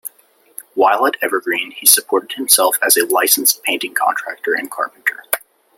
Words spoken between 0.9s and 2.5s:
at Evergreen, he supported